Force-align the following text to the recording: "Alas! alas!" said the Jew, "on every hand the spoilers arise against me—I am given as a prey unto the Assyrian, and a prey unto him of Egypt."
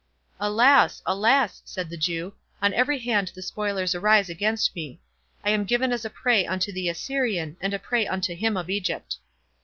"Alas! 0.39 1.03
alas!" 1.05 1.61
said 1.63 1.87
the 1.91 1.95
Jew, 1.95 2.33
"on 2.59 2.73
every 2.73 2.97
hand 2.97 3.31
the 3.35 3.43
spoilers 3.43 3.93
arise 3.93 4.29
against 4.31 4.75
me—I 4.75 5.51
am 5.51 5.63
given 5.63 5.91
as 5.91 6.03
a 6.05 6.09
prey 6.09 6.43
unto 6.43 6.71
the 6.71 6.89
Assyrian, 6.89 7.55
and 7.61 7.71
a 7.71 7.77
prey 7.77 8.07
unto 8.07 8.33
him 8.33 8.57
of 8.57 8.67
Egypt." 8.67 9.17